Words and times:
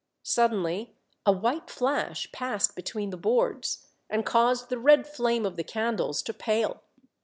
Suddenly 0.23 0.95
a 1.27 1.31
white 1.31 1.69
flash 1.69 2.31
passed 2.31 2.75
between 2.75 3.11
the 3.11 3.17
boards, 3.17 3.85
and 4.09 4.25
caused 4.25 4.69
the 4.69 4.79
red 4.79 5.05
flame 5.05 5.45
of 5.45 5.57
the 5.57 5.63
candles 5.63 6.23
to 6.23 6.33
pale. 6.33 6.81